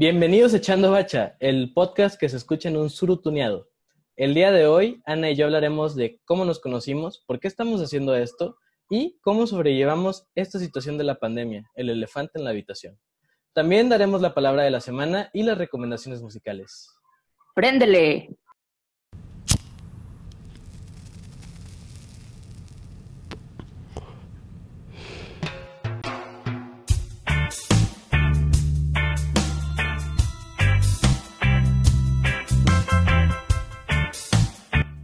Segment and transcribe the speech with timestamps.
[0.00, 3.68] Bienvenidos a Echando Bacha, el podcast que se escucha en un surutuneado.
[4.14, 7.80] El día de hoy, Ana y yo hablaremos de cómo nos conocimos, por qué estamos
[7.80, 8.58] haciendo esto
[8.88, 12.96] y cómo sobrellevamos esta situación de la pandemia, el elefante en la habitación.
[13.52, 16.94] También daremos la palabra de la semana y las recomendaciones musicales.
[17.56, 18.38] ¡Préndele!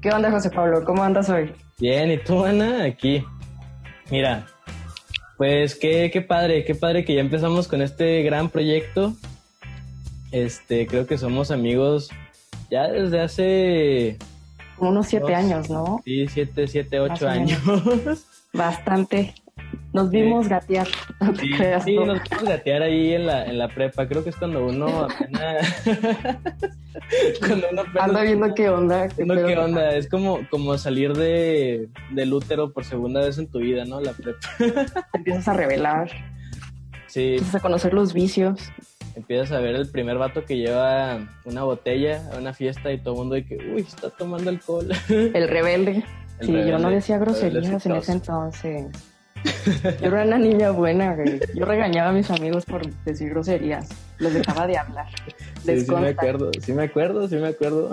[0.05, 0.85] ¿Qué onda, José Pablo?
[0.85, 1.51] ¿Cómo andas hoy?
[1.79, 2.85] Bien, ¿y tú, Ana?
[2.85, 3.25] Aquí.
[4.11, 4.45] Mira,
[5.39, 9.15] pues qué, qué padre, qué padre que ya empezamos con este gran proyecto.
[10.31, 12.11] Este, creo que somos amigos
[12.71, 14.19] ya desde hace...
[14.77, 15.37] Como unos siete Dos.
[15.37, 16.03] años, ¿no?
[16.05, 17.59] Sí, siete, siete, ocho años.
[18.53, 19.35] Bastante.
[19.95, 20.89] Nos vimos gatear,
[21.21, 21.85] no te Sí, creas.
[21.85, 22.05] sí, no.
[22.07, 24.07] nos vamos a gatear ahí en la, en la prepa.
[24.09, 25.83] Creo que es cuando uno apenas...
[27.39, 28.03] cuando uno apenas...
[28.09, 29.09] Anda viendo qué onda.
[29.09, 29.47] qué pedo.
[29.47, 29.95] ¿Qué onda?
[29.97, 34.01] Es como, como salir de, del útero por segunda vez en tu vida, ¿no?
[34.01, 34.39] La prepa.
[34.59, 36.11] Te empiezas a revelar,
[37.07, 38.59] Sí, empiezas a conocer los vicios.
[39.15, 43.15] empiezas a ver el primer vato que lleva una botella a una fiesta y todo
[43.15, 44.89] el mundo de que, uy, está tomando alcohol.
[45.09, 46.03] El rebelde.
[46.41, 48.87] El sí, yo no decía groserías en ese entonces.
[50.01, 51.41] Yo era una niña buena, güey.
[51.55, 53.89] Yo regañaba a mis amigos por decir groserías.
[54.19, 55.07] Les dejaba de hablar.
[55.27, 56.09] Sí, Les sí me consta.
[56.11, 57.91] acuerdo, sí me acuerdo, sí me acuerdo.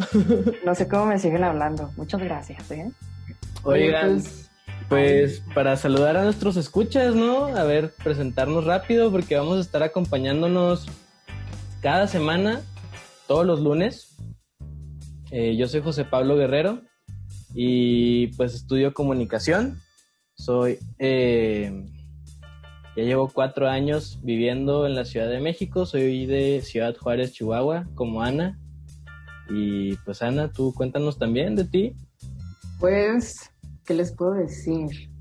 [0.65, 1.91] No sé cómo me siguen hablando.
[1.97, 2.91] Muchas gracias, ¿eh?
[3.63, 4.49] Oigan, pues,
[4.89, 7.45] pues para saludar a nuestros escuchas, ¿no?
[7.47, 10.87] A ver, presentarnos rápido porque vamos a estar acompañándonos
[11.81, 12.61] cada semana,
[13.27, 14.15] todos los lunes.
[15.31, 16.81] Eh, yo soy José Pablo Guerrero
[17.53, 19.79] y pues estudio comunicación.
[20.41, 21.85] Soy, eh,
[22.95, 25.85] ya llevo cuatro años viviendo en la Ciudad de México.
[25.85, 28.57] Soy de Ciudad Juárez, Chihuahua, como Ana.
[29.51, 31.95] Y pues Ana, tú cuéntanos también de ti.
[32.79, 33.51] Pues,
[33.85, 35.11] ¿qué les puedo decir?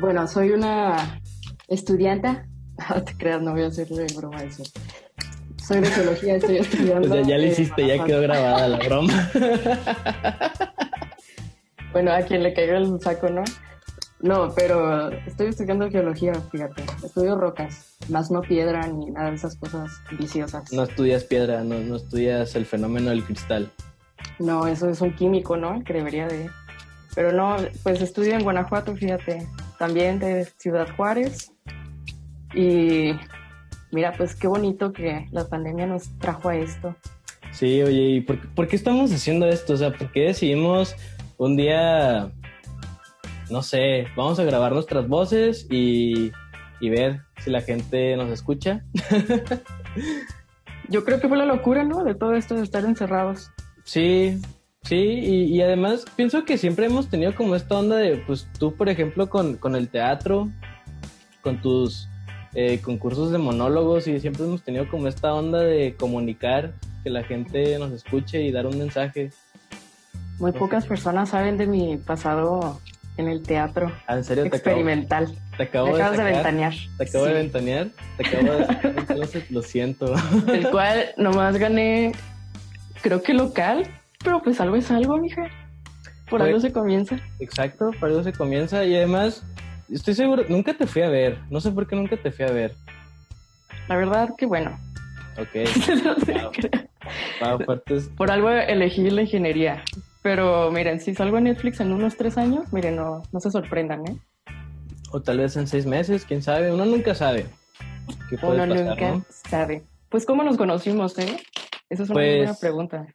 [0.00, 1.20] Bueno, soy una
[1.68, 2.42] estudiante.
[2.88, 4.64] No te creas, no voy a hacerle broma a eso.
[5.62, 7.08] Soy de geología, estoy estudiando.
[7.08, 9.30] Pues ya, en hiciste, ya quedó grabada la broma.
[11.92, 13.42] Bueno, a quien le caiga el saco, ¿no?
[14.22, 16.82] No, pero estoy estudiando geología, fíjate.
[17.04, 20.70] Estudio rocas, más no piedra ni nada de esas cosas viciosas.
[20.72, 23.70] No estudias piedra, no, no estudias el fenómeno del cristal.
[24.38, 25.82] No, eso es un químico, ¿no?
[25.84, 26.50] Que debería de.
[27.14, 29.46] Pero no, pues estudio en Guanajuato, fíjate.
[29.78, 31.52] También de Ciudad Juárez.
[32.54, 33.12] Y
[33.90, 36.94] mira, pues qué bonito que la pandemia nos trajo a esto.
[37.52, 39.72] Sí, oye, ¿y por, por qué estamos haciendo esto?
[39.72, 40.94] O sea, ¿por qué decidimos
[41.40, 42.30] un día,
[43.50, 46.32] no sé, vamos a grabar nuestras voces y,
[46.80, 48.84] y ver si la gente nos escucha?
[50.88, 52.02] Yo creo que fue la locura, ¿no?
[52.02, 53.50] De todo esto de estar encerrados.
[53.84, 54.40] Sí,
[54.82, 58.74] sí, y, y además pienso que siempre hemos tenido como esta onda de, pues tú,
[58.74, 60.48] por ejemplo, con, con el teatro,
[61.42, 62.08] con tus
[62.54, 66.72] eh, concursos de monólogos, y siempre hemos tenido como esta onda de comunicar,
[67.04, 69.30] que la gente nos escuche y dar un mensaje.
[70.38, 72.80] Muy pocas personas saben de mi pasado
[73.20, 75.28] en el teatro Ah, en serio, te acabo, experimental.
[75.56, 76.74] te acabo Me acabas de sacar, ventanear.
[76.98, 77.86] Te acabo de ventanear,
[78.16, 80.14] te acabo de sacar del closet, lo siento.
[80.48, 82.12] El cual nomás gané,
[83.02, 83.86] creo que local,
[84.24, 85.42] pero pues algo es algo, mija.
[86.28, 87.16] Por Pues- algo se comienza.
[87.38, 89.42] Exacto, para eso se comienza y además,
[89.92, 92.50] estoy seguro, nunca te fui a ver, no sé por qué nunca te fui a
[92.50, 92.74] ver.
[93.88, 94.78] La verdad que bueno.
[95.38, 95.54] Ok,
[96.04, 96.50] No
[97.40, 97.58] Wow.
[97.66, 97.80] wow.
[98.16, 99.82] Por algo elegí la ingeniería.
[100.22, 104.06] Pero miren, si salgo en Netflix en unos tres años, miren, no, no se sorprendan,
[104.06, 104.16] ¿eh?
[105.12, 106.72] O tal vez en seis meses, quién sabe.
[106.72, 107.46] Uno nunca sabe
[108.28, 109.24] qué puede Uno pasar, nunca ¿no?
[109.48, 109.82] sabe.
[110.08, 111.36] Pues, ¿cómo nos conocimos, eh?
[111.88, 113.06] Esa es una Pues- buena pregunta.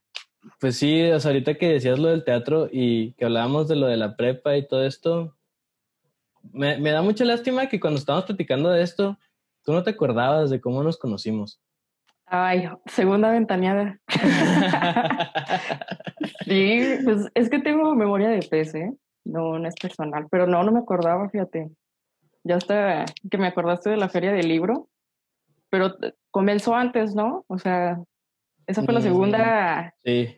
[0.60, 3.88] Pues sí, o sea, ahorita que decías lo del teatro y que hablábamos de lo
[3.88, 5.36] de la prepa y todo esto,
[6.54, 9.18] me, me da mucha lástima que cuando estábamos platicando de esto,
[9.64, 11.60] tú no te acordabas de cómo nos conocimos.
[12.28, 14.00] Ay, segunda ventaneada.
[16.46, 18.94] Sí, pues es que tengo memoria de pez, ¿eh?
[19.24, 21.70] No, no es personal, pero no, no me acordaba, fíjate.
[22.44, 24.88] Ya hasta que me acordaste de la feria del libro,
[25.70, 25.96] pero
[26.32, 27.44] comenzó antes, ¿no?
[27.48, 28.00] O sea,
[28.68, 29.04] esa fue la Mm.
[29.04, 29.96] segunda.
[30.04, 30.38] Sí.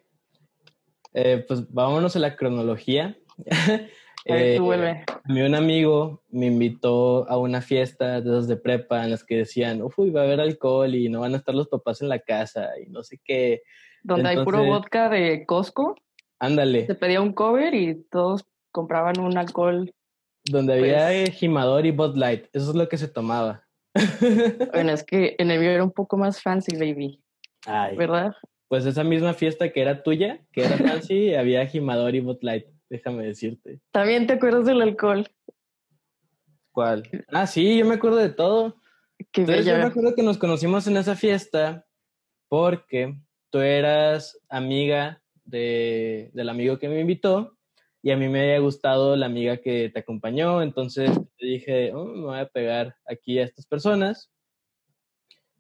[1.14, 3.18] Eh, pues vámonos a la cronología.
[3.50, 3.90] A ver,
[4.30, 5.06] Eh, tú vuelve.
[5.08, 9.24] A mí un amigo me invitó a una fiesta de esas de prepa en las
[9.24, 12.10] que decían, uy, va a haber alcohol y no van a estar los papás en
[12.10, 13.62] la casa y no sé qué.
[14.08, 15.96] Donde hay puro entonces- vodka de Costco,
[16.40, 19.92] Ándale, se pedía un cover y todos compraban un alcohol.
[20.46, 23.64] donde había pues- eh, Jimador y Bud Light, eso es lo que se tomaba.
[24.74, 27.22] Bueno, es que en el mío era un poco más fancy, baby.
[27.66, 28.34] Ay, ¿verdad?
[28.70, 32.66] pues esa misma fiesta que era tuya, que era Fancy, había Jimador y Bot Light,
[32.90, 33.80] déjame decirte.
[33.92, 35.26] También te acuerdas del alcohol.
[36.72, 37.04] ¿Cuál?
[37.30, 38.76] Ah, sí, yo me acuerdo de todo.
[39.32, 39.90] Que Entonces yo me bella.
[39.90, 41.86] acuerdo que nos conocimos en esa fiesta
[42.50, 43.16] porque
[43.50, 47.58] tú eras amiga de, del amigo que me invitó
[48.02, 52.22] y a mí me había gustado la amiga que te acompañó, entonces dije, "Oh, me
[52.22, 54.32] voy a pegar aquí a estas personas.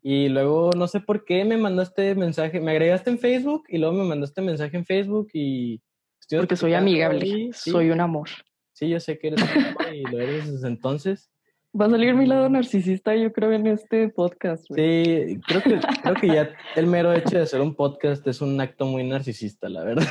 [0.03, 3.95] Y luego no sé por qué me mandaste mensaje, me agregaste en Facebook y luego
[3.95, 5.81] me mandaste mensaje en Facebook y...
[6.19, 8.29] estuvimos Porque soy amigable, ahí, sí, soy un amor.
[8.73, 11.31] Sí, yo sé que eres amiga y lo eres desde entonces.
[11.79, 14.65] Va a salir mi lado narcisista, yo creo, en este podcast.
[14.73, 18.59] Sí, creo que, creo que ya el mero hecho de hacer un podcast es un
[18.59, 20.07] acto muy narcisista, la verdad.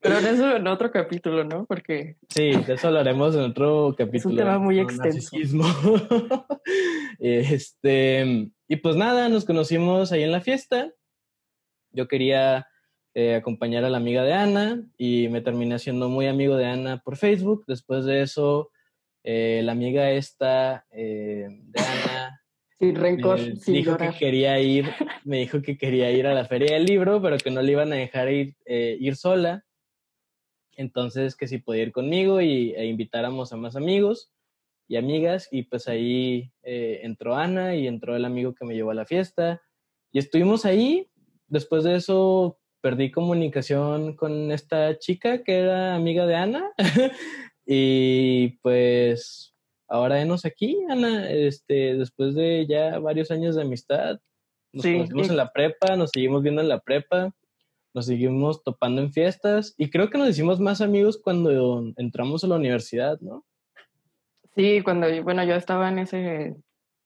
[0.00, 1.66] Pero en eso en otro capítulo, ¿no?
[1.66, 4.36] Porque Sí, de eso hablaremos en otro capítulo.
[4.36, 5.04] tema muy extenso.
[5.04, 5.64] Narcisismo.
[7.18, 10.90] este, y pues nada, nos conocimos ahí en la fiesta.
[11.90, 12.66] Yo quería
[13.14, 17.02] eh, acompañar a la amiga de Ana y me terminé siendo muy amigo de Ana
[17.04, 17.64] por Facebook.
[17.66, 18.70] Después de eso,
[19.24, 22.40] eh, la amiga esta eh, de Ana
[22.78, 24.12] sin rencor, me sin dijo llorar.
[24.12, 24.86] que quería ir,
[25.24, 27.92] me dijo que quería ir a la feria del libro, pero que no le iban
[27.92, 29.64] a dejar ir, eh, ir sola.
[30.76, 34.32] Entonces, que si podía ir conmigo y, e invitáramos a más amigos
[34.88, 35.48] y amigas.
[35.50, 39.06] Y pues ahí eh, entró Ana y entró el amigo que me llevó a la
[39.06, 39.62] fiesta.
[40.12, 41.08] Y estuvimos ahí.
[41.46, 46.72] Después de eso, perdí comunicación con esta chica que era amiga de Ana.
[47.66, 49.54] y pues
[49.88, 54.20] ahora enos aquí, Ana, este, después de ya varios años de amistad,
[54.72, 57.32] nos Sí, conocimos en la prepa, nos seguimos viendo en la prepa,
[57.94, 62.48] nos seguimos topando en fiestas y creo que nos hicimos más amigos cuando entramos a
[62.48, 63.44] la universidad, ¿no?
[64.56, 66.56] Sí, cuando, bueno, yo estaba en ese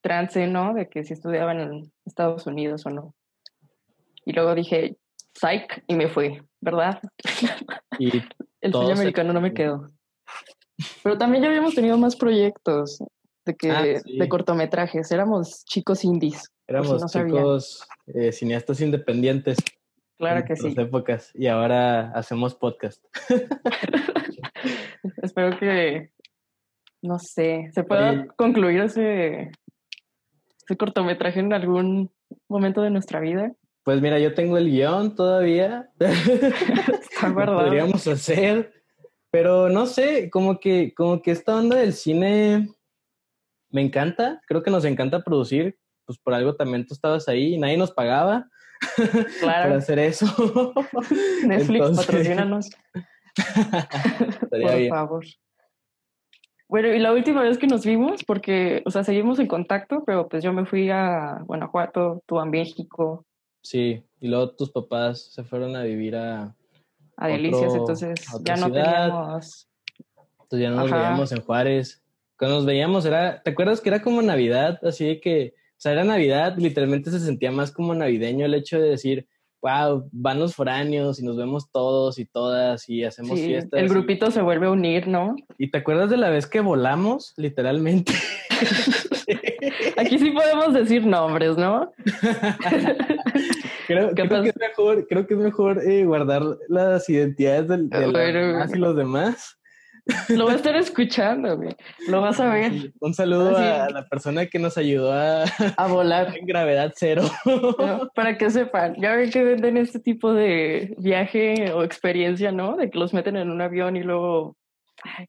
[0.02, 0.75] trance, ¿no?
[0.75, 3.14] De que si estudiaba en Estados Unidos o no.
[4.25, 4.96] Y luego dije,
[5.34, 7.00] psych, y me fui, ¿verdad?
[7.99, 8.11] Y
[8.61, 9.90] El sueño se- americano no me quedó.
[11.02, 12.98] Pero también ya habíamos tenido más proyectos
[13.44, 14.19] de, que, Ah, sí.
[14.19, 15.10] de cortometrajes.
[15.10, 16.42] Éramos chicos indies.
[16.42, 19.58] si éramos no chicos eh, cineastas independientes.
[20.19, 20.75] Claro en que sí.
[20.76, 23.02] épocas y ahora hacemos podcast.
[25.22, 26.10] Espero que,
[27.02, 28.26] no sé, se pueda Oye.
[28.36, 29.50] concluir ese,
[30.64, 32.10] ese cortometraje en algún
[32.48, 33.52] momento de nuestra vida.
[33.84, 35.88] Pues mira, yo tengo el guion todavía.
[35.98, 37.60] Está guardado.
[37.64, 38.77] podríamos hacer,
[39.30, 42.69] pero no sé, como que, como que esta onda del cine
[43.70, 47.58] me encanta, creo que nos encanta producir, pues por algo también tú estabas ahí y
[47.58, 48.48] nadie nos pagaba
[48.96, 50.26] por Claro, hacer eso.
[51.46, 52.70] Netflix, Entonces, patrocínanos,
[54.50, 54.88] por bien.
[54.88, 55.25] favor.
[56.69, 60.28] Bueno, y la última vez que nos vimos, porque, o sea, seguimos en contacto, pero
[60.28, 63.25] pues yo me fui a Guanajuato, tú a México,
[63.62, 66.54] Sí, y luego tus papás se fueron a vivir a,
[67.18, 69.06] a Delicias, Otro- entonces ya no ciudad.
[69.08, 69.68] teníamos...
[70.42, 70.96] entonces ya no nos Ajá.
[71.02, 72.02] veíamos en Juárez.
[72.38, 74.78] Cuando nos veíamos era, ¿te acuerdas que era como Navidad?
[74.84, 78.78] Así de que, o sea, era Navidad, literalmente se sentía más como navideño el hecho
[78.80, 79.26] de decir,
[79.60, 83.80] wow, van los foráneos y nos vemos todos y todas y hacemos Sí, fiestas.
[83.80, 85.34] el y- grupito se vuelve a unir, ¿no?
[85.58, 88.12] ¿Y te acuerdas de la vez que volamos, literalmente?
[89.96, 91.92] Aquí sí podemos decir nombres, ¿no?
[93.88, 98.66] creo, que es mejor, creo que es mejor eh, guardar las identidades del- de, Bueno,
[98.73, 99.54] y los demás.
[100.30, 101.76] Lo va a estar escuchando, güey.
[102.09, 103.62] Lo vas a ver Sí, Un saludo Así.
[103.62, 105.45] a la persona que nos ayudó a
[105.76, 106.35] a volar.
[106.38, 107.25] en gravedad cero.
[107.45, 108.09] ¿no?
[108.14, 112.76] Para que sepan, ya ven que venden este tipo de viaje o experiencia, ¿no?
[112.76, 114.57] De que los meten en un avión y luego,
[115.02, 115.26] ay,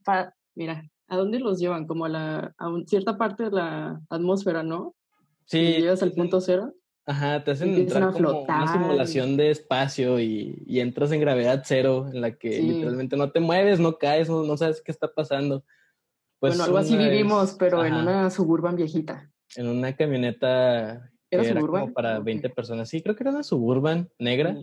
[0.56, 1.86] mira, ¿a dónde los llevan?
[1.86, 4.96] Como a la a un- cierta parte de la atmósfera, ¿no?
[5.48, 6.72] Y Sí, llegas al punto cero.
[7.10, 11.64] Ajá, te hacen entrar a como una simulación de espacio y, y entras en gravedad
[11.66, 12.62] cero, en la que Sí.
[12.62, 15.64] literalmente no te mueves, no caes, no, no sabes qué está pasando.
[16.40, 19.32] Pues bueno, algo así vez- vivimos, pero en una suburban viejita.
[19.56, 22.26] en una camioneta que ¿Era como para Ok.
[22.26, 22.88] 20 personas.
[22.90, 24.56] Sí, creo que era una Suburban negra.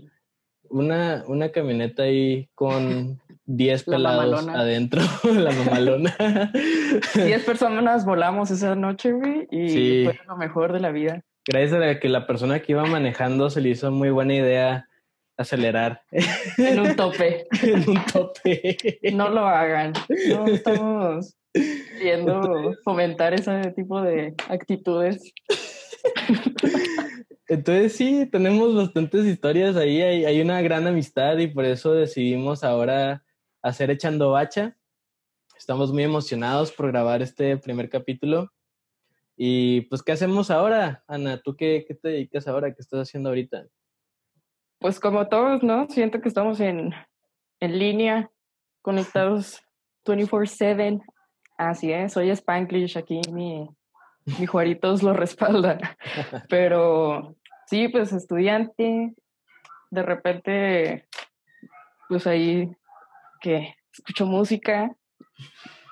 [0.69, 4.61] Una, una camioneta ahí con 10 La pelados mamalona.
[4.61, 6.17] adentro, la mamalona.
[7.15, 10.03] Diez personas volamos esa noche, güey, y Sí.
[10.05, 11.23] fue lo mejor de la vida.
[11.47, 14.89] Gracias a que la persona que iba manejando se le hizo muy buena idea
[15.37, 16.03] acelerar
[16.59, 17.47] En un tope.
[17.63, 18.99] en un tope.
[19.13, 19.93] No lo hagan.
[20.29, 25.33] No estamos queriendo fomentar ese tipo de actitudes.
[27.49, 32.65] Entonces sí, tenemos bastantes historias ahí, hay, hay una gran amistad y por eso decidimos
[32.65, 33.25] ahora
[33.63, 34.77] hacer Echando Bacha.
[35.57, 38.53] Estamos muy emocionados por grabar este primer capítulo
[39.37, 41.41] Y pues, ¿qué hacemos ahora, Ana?
[41.43, 42.75] ¿Tú qué, qué te dedicas ahora?
[42.75, 43.67] ¿Qué estás haciendo ahorita?
[44.79, 45.87] Pues como todos, ¿no?
[45.89, 46.95] Siento que estamos en,
[47.61, 48.31] en línea,
[48.83, 49.63] conectados
[50.07, 51.03] 24/7.
[51.59, 53.69] Así es, soy Spanglish, aquí mi,
[54.39, 55.79] mi Juaritos lo respalda.
[56.49, 59.15] Pero sí, pues estudiante,
[59.91, 61.09] de repente,
[62.09, 62.71] pues ahí
[63.41, 64.95] que escucho música.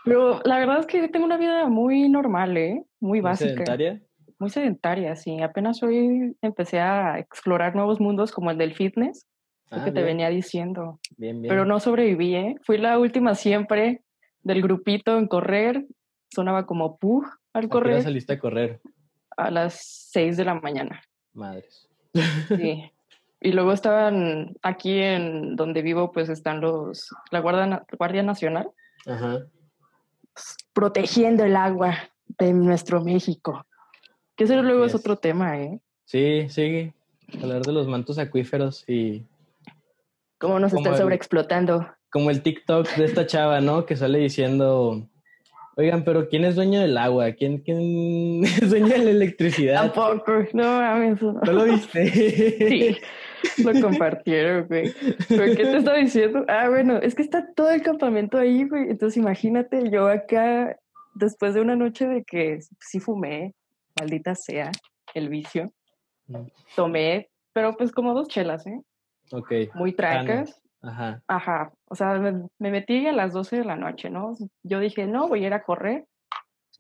[0.04, 2.84] Pero la verdad es que tengo una vida muy normal, ¿eh?
[3.00, 3.50] Muy básica.
[3.52, 4.02] sedentaria?
[4.38, 5.40] Muy sedentaria, sí.
[5.40, 9.26] Apenas hoy empecé a explorar nuevos mundos como el del fitness,
[9.70, 11.00] lo Ah, que te venía diciendo.
[11.16, 11.48] Bien, bien.
[11.50, 12.56] Pero no sobreviví, ¿eh?
[12.62, 14.02] Fui la última siempre
[14.42, 15.86] del grupito en correr.
[16.30, 18.80] Sonaba como pug al ¿A correr saliste a correr?
[19.36, 21.00] a las 6 de la mañana.
[21.32, 21.88] Madres.
[22.48, 22.90] Sí.
[23.40, 28.68] Y luego estaban aquí en donde vivo, pues están los, la Guardia, Guardia Nacional
[29.06, 29.40] Ajá.
[30.72, 31.96] Protegiendo el agua
[32.38, 33.66] de nuestro México.
[34.36, 35.80] Que eso luego es otro tema, ¿eh?
[36.04, 36.92] Sí, sigue.
[37.40, 39.24] Hablar de los mantos acuíferos y
[40.38, 41.86] Cómo nos están el- sobreexplotando.
[42.10, 43.86] como el TikTok de esta chava, ¿no?
[43.86, 45.08] Que sale diciendo,
[45.76, 47.32] oigan, pero ¿quién es dueño del agua?
[47.32, 49.92] ¿Quién, quién es dueño de la electricidad?
[49.92, 51.22] Tampoco, no mames.
[51.22, 52.10] ¿No lo viste?
[52.68, 52.96] Sí,
[53.64, 54.92] lo compartieron, güey.
[55.28, 56.44] ¿Pero qué te estaba diciendo?
[56.48, 58.90] Ah, bueno, es que está todo el campamento ahí, güey.
[58.90, 60.76] Entonces imagínate, yo acá,
[61.14, 63.54] después de una noche de que sí fumé,
[63.98, 64.70] maldita sea,
[65.14, 65.72] el vicio,
[66.26, 66.46] Mm.
[66.74, 68.80] tomé, pero pues como dos chelas, ¿eh?
[69.30, 70.58] Ok, Muy trancas.
[70.82, 71.22] ajá.
[71.28, 74.32] Ajá, o sea, me, me metí a las 12 de la noche, ¿no?
[74.62, 76.06] Yo dije, no, voy a ir a correr.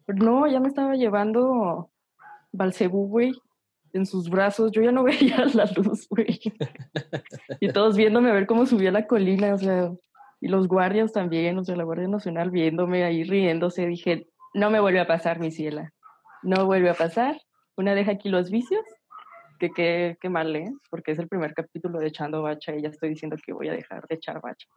[0.06, 1.90] Pero no, ya me estaba llevando
[2.52, 3.32] Balcebú, güey,
[3.94, 4.70] en sus brazos.
[4.72, 6.40] Yo ya no veía la luz, güey.
[7.60, 9.92] y todos viéndome a ver cómo subía la colina, o sea,
[10.40, 13.86] y los guardias también, o sea, la Guardia Nacional viéndome ahí riéndose.
[13.86, 15.92] Dije, no me vuelve a pasar, mi ciela.
[16.42, 17.40] No vuelve a pasar.
[17.76, 18.84] Una deja aquí los vicios.
[19.58, 20.70] Que qué qué mal, ¿eh?
[20.90, 23.72] Porque es el primer capítulo de Echando Bacha y ya estoy diciendo que voy a
[23.72, 24.68] dejar de echar bacha.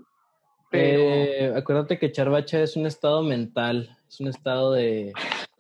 [0.70, 5.14] Pero Eh, acuérdate que echar bacha es un estado mental, es un estado de...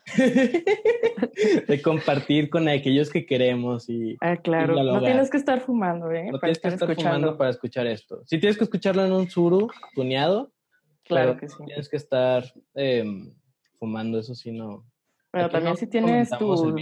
[1.67, 4.75] de compartir con aquellos que queremos y Ah, claro.
[4.83, 6.25] No tienes que estar fumando, ¿eh?
[6.31, 7.17] no para tienes que estar escuchando.
[7.17, 8.21] fumando para escuchar esto.
[8.25, 10.51] Sí tienes que escucharlo en un suru tuneado,
[11.03, 11.57] Claro que sí.
[11.65, 13.33] tienes que estar em,
[13.79, 14.85] fumando, eso sí no.
[15.31, 16.75] Pero Aquí también no si tienes tu,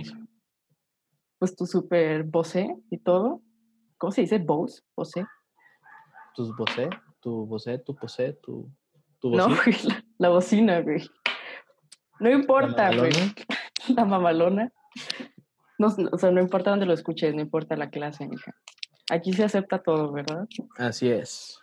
[1.39, 3.41] pues tu super Bose y todo.
[3.97, 4.37] ¿Cómo se dice?
[4.39, 5.25] Bose, Bose.
[6.35, 6.89] tus vocé,
[7.21, 8.69] tu vocé, tu posé, tu,
[9.19, 11.01] tu No, bocina, la, la bocina, güey.
[12.19, 13.11] No importa, la güey.
[13.11, 13.33] mamalona.
[13.95, 14.73] La mamalona.
[15.77, 18.55] No, o sea, no importa dónde lo escuches, no importa la clase, mija.
[19.11, 20.47] Aquí se acepta todo, ¿verdad?
[20.77, 21.59] Así es.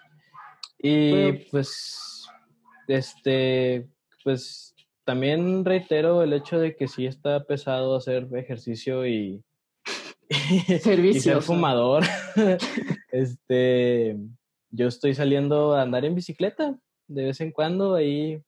[0.79, 1.39] Y Bueno.
[1.51, 2.29] pues,
[2.87, 3.89] este,
[4.23, 9.43] pues también reitero el hecho de que sí está pesado hacer ejercicio y,
[10.29, 11.41] y ser vicioso.
[11.41, 12.05] fumador.
[13.11, 14.17] este,
[14.71, 16.77] yo estoy saliendo a andar en bicicleta
[17.09, 18.41] de vez en cuando, ahí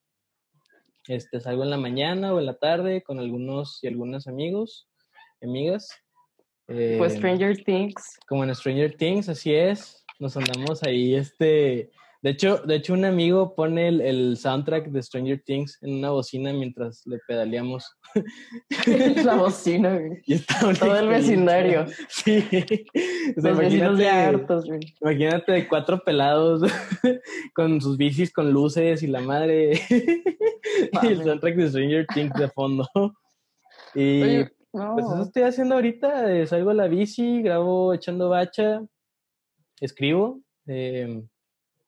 [1.07, 4.87] este, salgo en la mañana o en la tarde con algunos y algunas amigos,
[5.41, 5.89] amigas.
[6.67, 8.17] Pues Eh, Stranger Things.
[8.27, 10.03] como en Stranger Things, así es.
[10.19, 11.91] Nos andamos ahí, este.
[12.25, 16.09] De hecho, de hecho, un amigo pone el, el soundtrack de Stranger Things en una
[16.09, 17.85] bocina mientras le pedaleamos.
[19.23, 20.23] la bocina, güey.
[20.25, 21.85] Y está Todo el vecindario.
[22.09, 22.43] Sí.
[23.37, 24.79] O sea, Los vecinos de imagínate, hartos, güey.
[25.01, 26.63] imagínate de cuatro pelados
[27.53, 29.73] con sus bicis con luces y la madre.
[31.03, 32.87] y el soundtrack de Stranger Things de fondo.
[33.93, 34.95] Y Oye, no.
[34.95, 36.33] Pues eso estoy haciendo ahorita.
[36.33, 38.81] eh, salgo a la bici, grabo echando bacha,
[39.79, 40.41] escribo.
[40.65, 41.21] eh,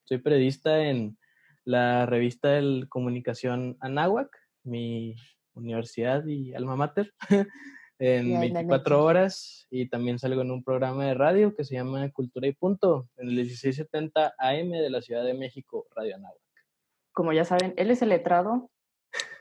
[0.08, 1.18] soy periodista en
[1.66, 4.30] la revista de comunicación Anáhuac,
[4.64, 5.16] mi
[5.54, 7.14] universidad y alma mater,
[8.00, 8.98] en Ya, la 24 neta.
[9.04, 9.68] horas.
[9.70, 13.28] Y también salgo en un programa de radio que se llama Cultura y Punto, en
[13.30, 16.42] el 1670 AM de la Ciudad de México, Radio Anáhuac.
[17.12, 18.70] Como ya saben, él es el letrado,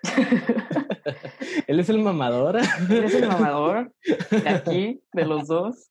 [1.66, 2.58] Él es el mamador.
[2.90, 3.92] él es el mamador
[4.30, 5.90] de aquí, de los dos.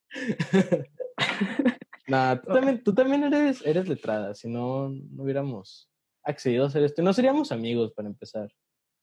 [2.07, 5.89] Nah, tú también, tú también eres, eres letrada, si no, no hubiéramos
[6.23, 7.01] accedido a hacer esto.
[7.01, 8.49] No seríamos amigos para empezar.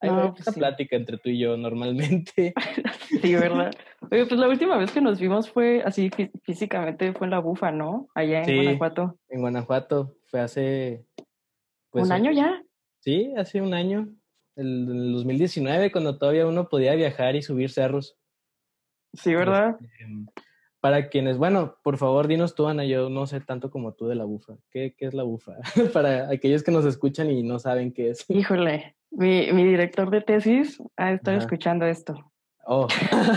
[0.00, 0.58] Hay No, mucha pues sí.
[0.60, 2.52] plática entre tú y yo normalmente.
[3.22, 3.72] Sí, ¿verdad?
[4.10, 7.38] Oye, pues la última vez que nos vimos fue así fí- físicamente, fue en la
[7.40, 8.08] bufa, ¿no?
[8.14, 8.54] Allá en Sí.
[8.56, 9.18] Guanajuato.
[9.28, 10.16] en Guanajuato.
[10.26, 11.04] Fue hace...
[11.90, 12.62] pues, ¿Un año ya?
[13.00, 14.08] Sí, hace un año.
[14.56, 18.16] El, el 2019, cuando todavía uno podía viajar y subir cerros.
[19.12, 19.76] Sí, ¿verdad?
[20.00, 20.26] Em,
[20.82, 24.16] Para quienes, bueno, por favor, dinos tú, Ana, yo no sé tanto como tú de
[24.16, 24.54] la bufa.
[24.72, 25.52] ¿Qué, qué es la bufa?
[25.94, 28.24] Para aquellos que nos escuchan y no saben qué es.
[28.28, 31.44] Híjole, mi, mi director de tesis ha estado Ajá.
[31.46, 32.32] escuchando esto.
[32.66, 32.88] Oh,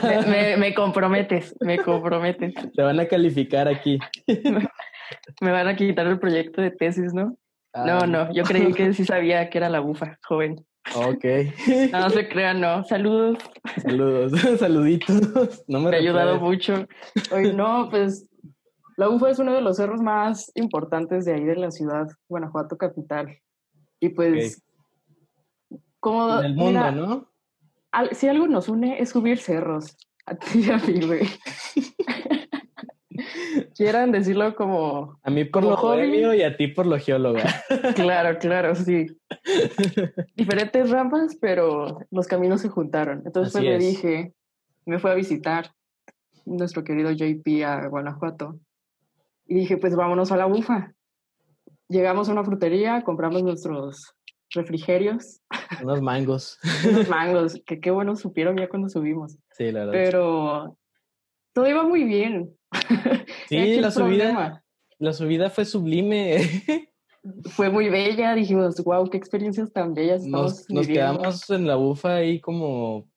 [0.04, 2.56] Me, me- me comprometes, me comprometes.
[2.75, 4.00] te van a calificar aquí.
[5.40, 7.38] Me van a quitar el proyecto de tesis, ¿no?
[7.74, 10.66] Ah, No, no, yo creí que sí sabía que era la bufa, joven.
[10.96, 11.25] Ok.
[11.92, 12.84] No, no se crean, no.
[12.86, 13.38] Saludos,
[13.82, 15.64] Saludos, saluditos.
[15.68, 16.88] No me me ha ayudado mucho.
[17.32, 18.28] Oye, no, pues
[18.98, 22.78] la bufa es uno de los cerros más importantes de ahí de la ciudad, Guanajuato
[22.78, 23.38] capital.
[24.00, 24.64] Y pues,
[26.00, 26.40] como...
[26.40, 27.30] En el mundo, mira, ¿no?
[27.92, 29.98] al- si algo nos une es subir cerros.
[30.25, 31.22] A ti y a mí, güey.
[33.75, 35.20] Quieran decirlo como...
[35.22, 36.38] A mí por como lo hobby.
[36.38, 37.44] y a ti por lo geóloga.
[37.96, 39.08] Claro, claro, sí.
[40.36, 43.24] Diferentes rampas, pero los caminos se juntaron.
[43.25, 44.34] Entonces Así pues, le dije,
[44.86, 45.72] me fue a visitar
[46.46, 48.60] nuestro querido JP a Guanajuato.
[49.48, 50.94] Y dije, pues vámonos a la bufa.
[51.89, 54.15] Llegamos a una frutería, compramos nuestros
[54.51, 55.41] refrigerios,
[55.84, 56.58] Unos mangos.
[56.88, 59.38] unos mangos, que qué bueno supieron ya cuando subimos.
[59.51, 59.91] Sí, la verdad.
[59.91, 60.77] Pero
[61.53, 62.55] todo iba muy bien.
[63.50, 64.63] sí, la subida,
[65.00, 66.38] la subida fue sublime.
[67.50, 71.17] Fue muy bella, dijimos, wow, qué experiencias tan bellas estamos Nos, nos viviendo".
[71.17, 73.08] quedamos en la bufa ahí como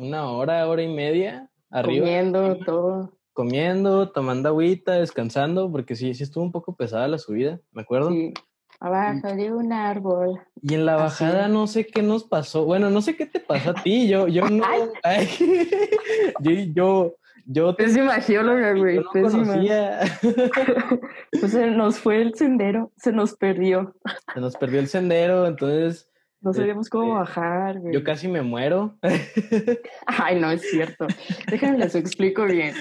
[0.00, 2.04] una hora, hora y media arriba.
[2.04, 3.12] comiendo, todo.
[3.32, 8.10] comiendo, tomando agüita, descansando, porque sí, sí estuvo un poco pesada la subida, me acuerdo.
[8.10, 8.34] Sí.
[8.80, 10.40] Abajo de un árbol.
[10.60, 12.64] Y en la bajada no sé qué nos pasó.
[12.64, 14.08] Bueno, no sé qué te pasó a ti.
[14.08, 14.64] Yo, yo no.
[15.04, 15.28] Ay,
[16.40, 17.14] yo, yo,
[17.46, 18.96] yo, te- Pésima geóloga, güey.
[18.96, 19.44] yo no pésima.
[19.46, 20.00] conocía.
[21.40, 23.94] Pues se nos fue el sendero, se nos perdió.
[24.34, 26.08] Se nos perdió el sendero, entonces
[26.40, 27.94] No sabíamos cómo Este, bajar, güey.
[27.94, 28.96] yo casi me muero.
[30.06, 31.06] Ay, no es cierto.
[31.48, 32.74] Déjenme les explico bien.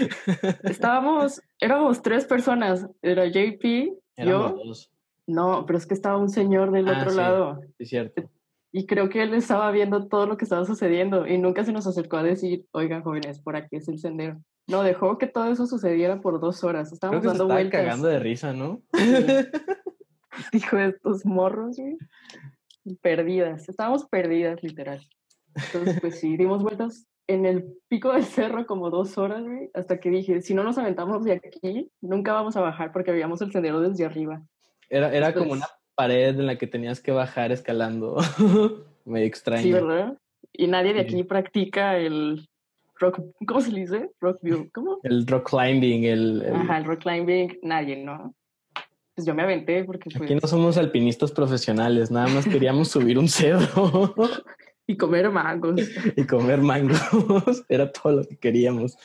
[0.64, 2.88] Estábamos, éramos tres personas.
[3.02, 4.58] Era JP, Éramos yo.
[4.66, 4.92] dos,
[5.28, 7.18] No, pero es que estaba un señor del Ah, otro sí.
[7.18, 7.62] lado.
[7.62, 8.30] sí, es cierto.
[8.72, 11.88] Y creo que él estaba viendo todo lo que estaba sucediendo y nunca se nos
[11.88, 14.42] acercó a decir, oigan jóvenes, por aquí es el sendero.
[14.68, 16.88] No, dejó que todo eso sucediera por dos horas.
[16.88, 17.82] Creo Estábamos que se dando estaba vueltas.
[17.82, 18.82] cagando de risa, ¿no?
[20.54, 21.98] Dijo estos morros, güey.
[23.02, 23.68] Perdidas.
[23.68, 25.06] Estábamos perdidas, literal.
[25.54, 30.00] Entonces, pues sí, dimos vueltas en el pico del cerro como dos horas, güey, hasta
[30.00, 33.52] que dije, si no nos aventamos de aquí, nunca vamos a bajar porque veíamos el
[33.52, 34.42] sendero desde arriba.
[34.90, 35.66] Era, era como una
[36.02, 38.18] pared en la que tenías que bajar escalando.
[39.06, 39.62] Medio extraño.
[39.64, 40.18] Sí, ¿verdad?
[40.54, 41.06] Y nadie de Sí.
[41.16, 42.48] aquí practica el
[43.00, 44.10] rock, ¿cómo se dice?
[44.20, 45.00] Rock view, ¿cómo?
[45.04, 48.34] El rock climbing, el, el- Ajá, el rock climbing, nadie, ¿no?
[49.16, 50.24] Pues yo me aventé porque pues...
[50.24, 54.14] Aquí no somos alpinistas profesionales, nada más queríamos subir un cerro
[54.88, 55.80] Y comer mangos.
[56.18, 57.64] y comer mangos.
[57.70, 58.98] Era todo lo que queríamos.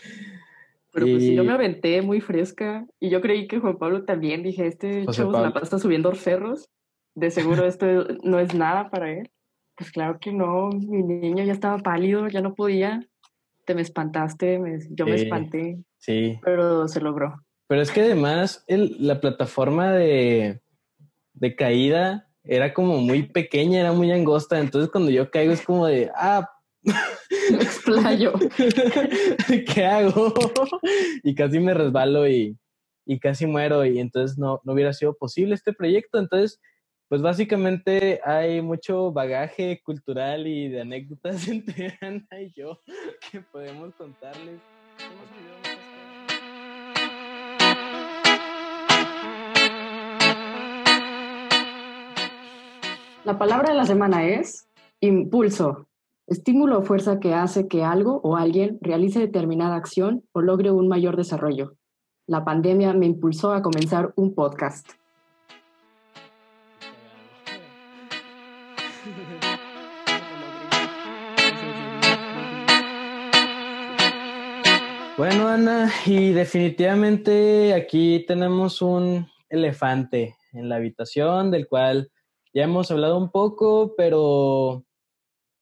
[0.93, 4.05] Pero pues sí, yo Y- me aventé muy fresca y yo creí que Juan Pablo
[4.05, 4.43] también.
[4.43, 5.61] Dije, este José chavo se la Pablo.
[5.61, 6.69] pasa subiendo cerros.
[7.17, 7.87] De seguro esto
[8.23, 9.31] no es nada para él.
[9.77, 13.01] Pues claro que no, mi niño ya estaba pálido, ya no podía.
[13.65, 16.39] Te me espantaste, me- yo me espanté, Sí.
[16.45, 17.35] pero se logró.
[17.67, 20.61] Pero es que además el- la plataforma de,
[21.33, 24.61] de caída era como muy pequeña, era muy angosta.
[24.61, 26.49] Entonces cuando yo caigo es como de, ah,
[26.83, 26.93] Me
[27.63, 28.33] explayo.
[29.75, 30.33] ¿qué hago?
[31.25, 32.57] y casi me resbalo y,
[33.07, 36.19] y casi muero y entonces no, no hubiera sido posible este proyecto.
[36.19, 36.61] Entonces,
[37.09, 42.81] pues básicamente hay mucho bagaje cultural y de anécdotas entre Ana y yo
[43.31, 44.61] que podemos contarles.
[53.25, 54.69] La palabra de la semana es
[55.01, 55.88] impulso.
[56.29, 60.88] Estímulo o fuerza que hace que algo o alguien realice determinada acción o logre un
[60.88, 61.75] mayor desarrollo.
[62.27, 64.90] La pandemia me impulsó a comenzar un podcast.
[75.17, 82.11] Bueno, Ana, y definitivamente aquí tenemos un elefante en la habitación del cual
[82.53, 84.85] ya hemos hablado un poco, pero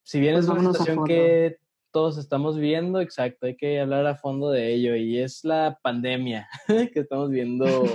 [0.03, 1.59] si bien Pues es una situación que
[1.91, 6.49] todos estamos viendo, exacto, hay que hablar a fondo de ello y es la pandemia
[6.93, 7.85] que estamos viendo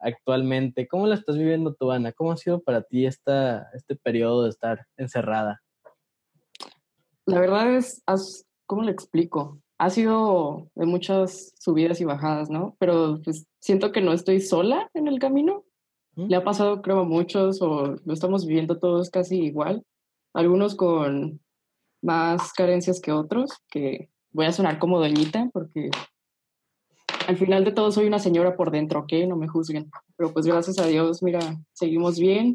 [0.00, 0.88] actualmente.
[0.88, 2.12] ¿Cómo la estás viviendo tú, Ana?
[2.12, 5.62] ¿Cómo ha sido para ti esta, este periodo de estar encerrada?
[7.26, 8.02] La verdad es,
[8.66, 9.60] ¿cómo le explico?
[9.78, 12.76] Ha sido de muchas subidas y bajadas, ¿no?
[12.78, 15.64] Pero pues siento que no estoy sola en el camino.
[16.16, 16.26] ¿Mm?
[16.26, 19.84] Le ha pasado, creo, a muchos o lo estamos viviendo todos casi igual.
[20.34, 21.40] Algunos con
[22.02, 25.90] más carencias que otros, que voy a sonar como doñita porque
[27.30, 29.12] al final de todo soy una señora por dentro, ¿ok?
[29.26, 29.90] No me juzguen.
[30.16, 31.40] Pero pues gracias a Dios, mira,
[31.72, 32.54] seguimos bien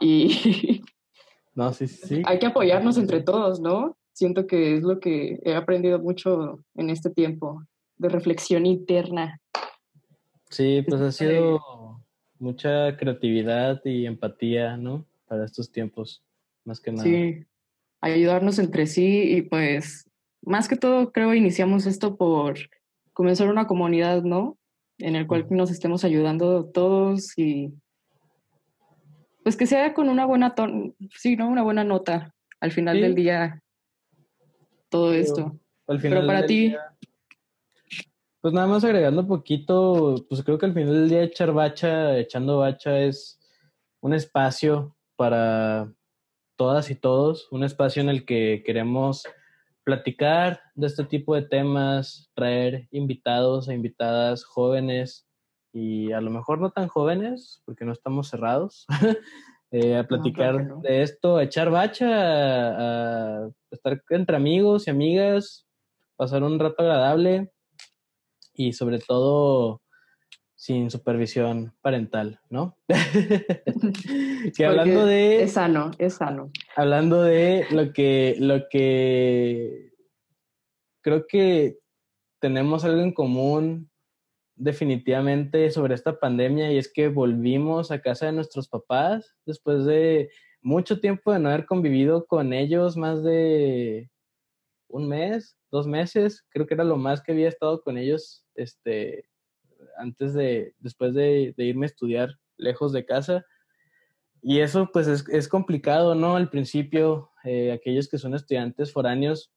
[0.00, 0.82] y
[1.54, 2.22] No, sí, sí.
[2.26, 3.96] hay que apoyarnos entre todos, ¿no?
[4.14, 7.62] siento que es lo que he aprendido mucho en este tiempo
[7.98, 9.40] de reflexión interna.
[10.48, 12.00] Sí, pues ha sido
[12.38, 15.04] mucha creatividad y empatía, ¿no?
[15.26, 16.22] Para estos tiempos,
[16.64, 17.04] más que nada.
[17.04, 17.44] Sí,
[18.00, 20.08] ayudarnos entre sí y pues
[20.42, 22.56] más que todo creo iniciamos esto por
[23.14, 24.58] comenzar una comunidad, ¿no?
[24.98, 27.72] En el cual nos estemos ayudando todos y
[29.42, 31.48] pues que sea con una buena ton sí, ¿no?
[31.48, 33.62] Una buena nota al final del día
[34.88, 35.58] todo esto.
[35.86, 36.74] Al final Pero para ti
[38.44, 42.18] pues nada más agregando un poquito, pues creo que al final del día echar bacha,
[42.18, 43.40] echando bacha es
[44.02, 45.90] un espacio para
[46.54, 49.24] todas y todos, un espacio en el que queremos
[49.82, 55.26] platicar de este tipo de temas, traer invitados e invitadas jóvenes
[55.72, 58.86] y a lo mejor no tan jóvenes, porque no estamos cerrados,
[59.70, 65.66] eh, a platicar de esto, a echar bacha, a, estar entre amigos y amigas,
[66.16, 67.52] pasar un rato agradable
[68.52, 69.80] y sobre todo
[70.54, 72.78] sin supervisión parental, ¿no?
[74.56, 75.42] que hablando de...
[75.42, 76.50] Es sano, es sano.
[76.74, 79.93] Hablando de lo que, lo que
[81.04, 81.78] creo que
[82.40, 83.90] tenemos algo en común
[84.56, 90.30] definitivamente sobre esta pandemia y es que volvimos a casa de nuestros papás después de
[90.62, 94.10] mucho tiempo de no haber convivido con ellos, más de
[94.88, 99.28] un mes, dos meses, creo que era lo más que había estado con ellos, este,
[99.98, 103.44] antes de, después de, irme a estudiar lejos de casa.
[104.40, 106.36] Y eso pues es, complicado, ¿no?
[106.36, 109.53] Al principio, eh, aquellos que son estudiantes foráneos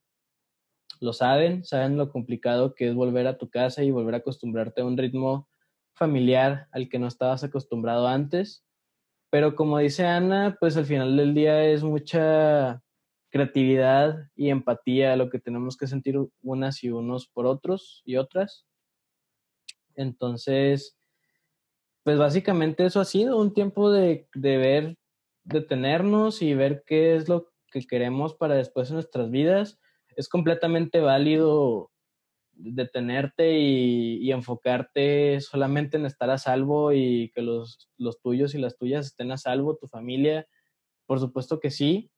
[1.00, 4.82] lo saben, saben lo complicado que es volver a tu casa y volver a acostumbrarte
[4.82, 5.48] a un ritmo
[5.96, 8.64] familiar al que no estabas acostumbrado antes.
[9.30, 12.82] Pero como dice Ana, pues al final del día es mucha
[13.30, 18.66] creatividad y empatía lo que tenemos que sentir unas y unos por otros y otras.
[19.96, 20.98] Entonces,
[22.04, 24.98] pues básicamente eso ha sido un tiempo de, de ver,
[25.44, 29.80] detenernos y ver qué es lo que queremos para después en nuestras vidas.
[30.18, 31.92] Es completamente válido
[32.52, 38.78] detenerte y, enfocarte solamente en estar a salvo y que los, los, tuyos y las
[38.78, 40.46] tuyas estén a salvo, tu familia.
[41.06, 42.12] Por supuesto que sí.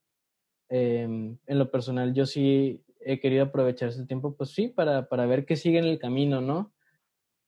[0.70, 5.28] Em, en lo personal, yo sí he querido aprovechar ese tiempo, pues sí, para, para
[5.28, 6.74] ver qué sigue en el camino, ¿no?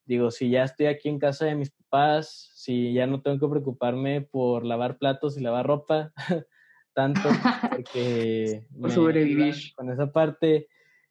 [0.04, 3.50] digo, si ya estoy aquí en casa de mis papás, si ya no tengo que
[3.50, 6.12] preocuparme por lavar platos y lavar ropa,
[6.94, 7.20] tanto,
[7.70, 9.54] porque por sobrevivir.
[9.74, 10.68] Con esa parte,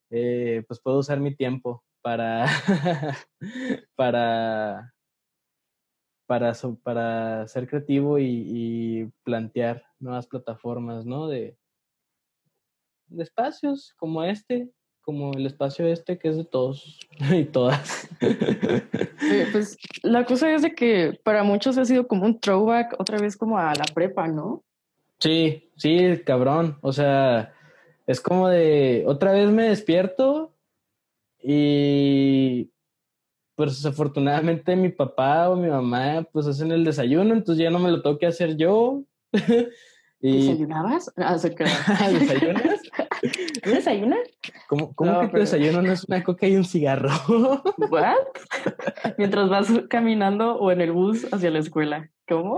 [0.09, 2.45] eh, pues puedo usar mi tiempo para,
[3.95, 4.93] para,
[6.27, 11.27] para, para ser creativo y, plantear nuevas plataformas, ¿no?
[11.27, 11.57] De,
[13.07, 16.99] de espacios como este, como el espacio este que es de todos
[17.31, 18.09] y todas.
[19.51, 23.37] pues la cosa es de que para muchos ha sido como un throwback otra vez
[23.37, 24.63] como a la prepa, ¿no?
[25.21, 26.77] Sí, sí, cabrón.
[26.81, 27.53] O sea,
[28.07, 30.53] es como de otra vez me despierto
[31.41, 32.71] y
[33.55, 37.91] pues desafortunadamente mi papá o mi mamá pues hacen el desayuno, entonces ya no me
[37.91, 39.03] lo tengo que hacer yo.
[40.19, 40.47] y...
[40.47, 41.13] ¿Desayunabas?
[41.17, 41.33] Ah,
[42.11, 42.81] ¿Desayunas?
[43.65, 44.19] ¿No desayunas?
[44.67, 47.11] ¿Cómo, cómo que tu desayuno no es una coca y un cigarro?
[47.89, 48.15] ¿What?
[49.17, 52.09] Mientras vas caminando o en el bus hacia la escuela.
[52.31, 52.55] ¿Cómo?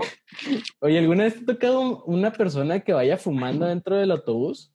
[0.78, 4.72] Oye, ¿alguna vez te ha tocado una persona que vaya fumando dentro del autobús?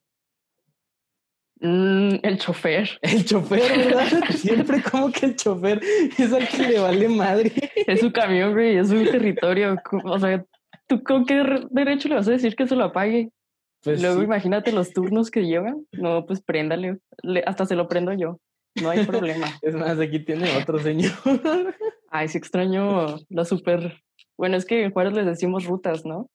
[1.58, 2.98] Mm, el chofer.
[3.00, 4.08] El chofer, ¿verdad?
[4.36, 5.80] Siempre como que el chofer
[6.18, 7.50] es al que le vale madre.
[7.86, 9.74] Es su camión, güey, es su territorio.
[10.04, 10.44] O sea,
[10.86, 13.30] ¿tú con qué derecho le vas a decir que se lo apague?
[13.82, 15.86] Pues Luego imagínate los turnos que llevan.
[15.92, 16.98] No, pues préndale.
[17.46, 18.38] hasta se lo prendo yo.
[18.82, 19.46] No hay problema.
[19.62, 21.12] es más, aquí tiene otro señor.
[22.10, 23.98] Ay, sí extraño la super...
[24.40, 26.30] Bueno, es que en Juárez les decimos rutas, ¿no?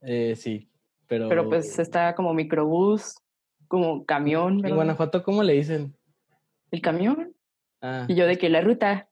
[0.00, 0.68] Eh, sí,
[1.08, 1.28] pero...
[1.28, 3.16] Pero pues está como microbús,
[3.66, 4.64] como camión.
[4.64, 5.92] ¿En Guanajuato cómo le dicen?
[6.70, 7.34] ¿El camión?
[7.80, 8.06] Ah.
[8.06, 9.08] Y yo de que la ruta.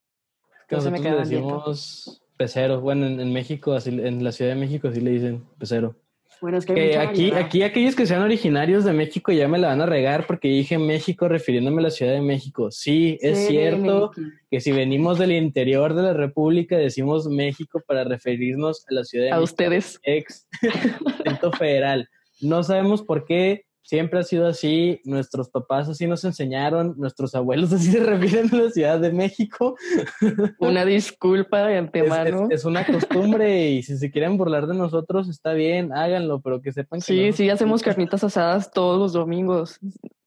[0.68, 2.80] Que nosotros le decimos pecero.
[2.80, 5.96] Bueno, en, en México, así, en la Ciudad de México así le dicen pecero.
[6.40, 9.82] Bueno, es que, aquí, aquí aquellos que sean originarios de México ya me la van
[9.82, 12.70] a regar porque dije México refiriéndome a la Ciudad de México.
[12.70, 14.10] Sí, es cierto
[14.50, 19.26] que si venimos del interior de la República decimos México para referirnos a la Ciudad
[19.26, 19.42] de a México.
[19.42, 20.00] A ustedes.
[20.02, 20.48] Ex
[21.58, 22.08] federal.
[22.40, 27.72] No sabemos por qué, Siempre ha sido así, nuestros papás así nos enseñaron, nuestros abuelos
[27.72, 29.74] así se refieren a la Ciudad de México.
[30.60, 32.46] Una disculpa de antemano.
[32.52, 36.70] Es, una costumbre y si se quieren burlar de nosotros está bien, háganlo, pero que
[36.70, 37.06] sepan que...
[37.06, 39.80] Sí, sí, hacemos carnitas asadas todos los domingos.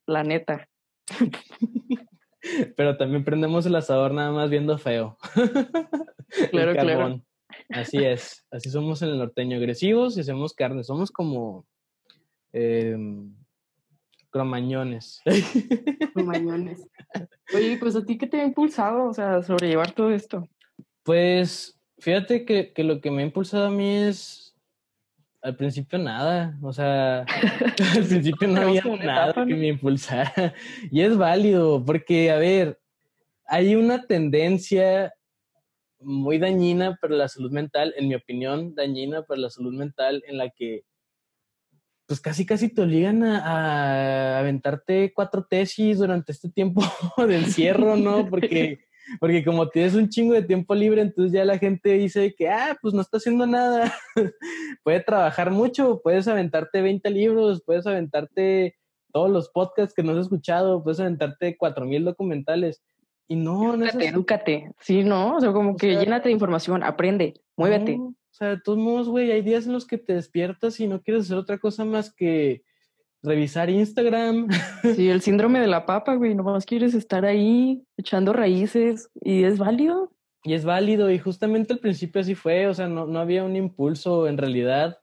[0.08, 0.68] la neta.
[2.76, 5.18] Pero también prendemos el asador nada más viendo feo.
[6.52, 7.24] claro, claro.
[7.70, 11.66] Así es, así somos en el norteño, agresivos y hacemos carne, somos como
[12.52, 12.98] eh,
[14.34, 15.22] cromañones.
[16.14, 16.86] Cromañones.
[17.54, 20.50] Oye, pues a ti qué te ha impulsado, o sea, sobrellevar todo esto?
[21.04, 24.56] Pues fíjate que, que lo que me ha impulsado a mí es
[25.44, 27.26] al principio nada, o sea,
[27.96, 30.56] al principio no había nada que me impulsara.
[30.90, 32.80] Y es válido, porque, a ver,
[33.46, 35.14] hay una tendencia
[36.00, 40.38] muy dañina para la salud mental, en mi opinión, dañina para la salud mental, en
[40.38, 40.86] la que
[42.14, 46.84] pues casi casi te obligan a, aventarte cuatro tesis durante este tiempo
[47.28, 48.24] de encierro, ¿no?
[48.30, 48.82] Porque,
[49.20, 52.78] porque como tienes un chingo de tiempo libre, entonces ya la gente dice que, ah,
[52.80, 53.92] pues no está haciendo nada.
[54.84, 58.76] Puede trabajar mucho, puedes aventarte 20 libros, puedes aventarte
[59.12, 62.84] todos los podcasts que no has escuchado, puedes aventarte cuatro mil documentales.
[63.28, 67.98] Y no, no Edúcate, Sí, no, o sea, como que llénate de información, aprende, muévete.
[68.34, 71.04] O sea, de todos modos, güey, hay días en los que te despiertas y no
[71.04, 72.64] quieres hacer otra cosa más que
[73.22, 74.48] revisar Instagram.
[74.96, 79.60] Sí, el síndrome de la papa, güey, nomás quieres estar ahí echando raíces y es
[79.60, 80.12] válido.
[80.44, 83.56] Y es válido y justamente al principio así fue, o sea, no, no había un
[83.56, 84.98] impulso en realidad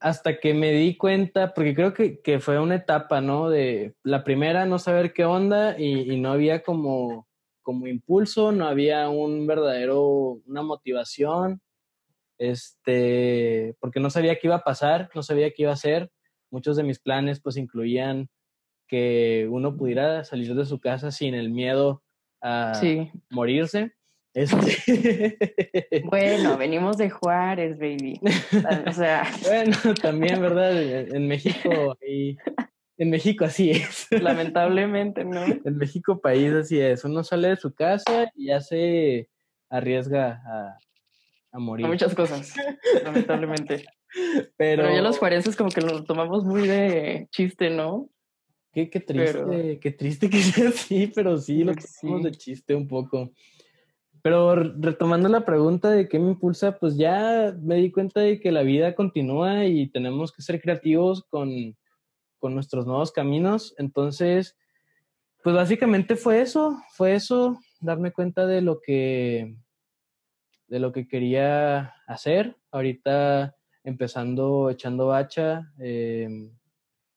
[0.00, 3.50] hasta que me di cuenta, porque creo que, que, fue una etapa, ¿no?
[3.50, 7.28] De la primera no saber qué onda y, y no había como
[7.60, 11.60] como impulso, no había un verdadero, una motivación,
[12.38, 16.10] este, porque no sabía qué iba a pasar, no sabía qué iba a hacer.
[16.50, 18.28] Muchos de mis planes pues incluían
[18.88, 22.02] que uno pudiera salir de su casa sin el miedo
[22.42, 22.80] a
[23.30, 23.92] morirse.
[24.34, 25.38] Este...
[26.04, 28.20] Bueno, venimos de Juárez, baby.
[28.86, 29.24] O sea.
[29.44, 30.78] bueno, también, ¿verdad?
[30.78, 32.36] En México y
[32.98, 34.06] en México así es.
[34.10, 35.42] Lamentablemente, ¿no?
[35.42, 37.04] En México país así es.
[37.04, 39.30] Uno sale de su casa y ya se
[39.70, 40.78] arriesga a,
[41.56, 41.86] a morir.
[41.86, 42.54] A muchas cosas,
[43.04, 43.84] lamentablemente.
[44.56, 44.90] Pero...
[44.90, 48.08] ya los juarenses como que lo tomamos muy de chiste, ¿no?
[48.72, 52.86] Qué, qué triste, qué triste que sea así, pero sí lo tomamos de chiste un
[52.86, 53.32] poco.
[54.22, 58.50] Pero retomando la pregunta de qué me impulsa, pues ya me di cuenta de que
[58.52, 61.76] la vida continúa y tenemos que ser creativos con
[62.38, 63.74] con nuestros nuevos caminos.
[63.78, 64.56] Entonces,
[65.42, 69.56] pues básicamente fue eso, fue eso, darme cuenta de lo que,
[70.68, 72.56] de lo que quería hacer.
[72.70, 76.50] Ahorita empezando echando bacha, em,